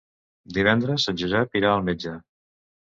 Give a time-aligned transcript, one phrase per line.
[0.57, 2.19] Divendres en Josep irà al metge.